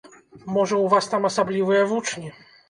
[0.55, 2.35] Можа, у вас там асаблівыя вучні?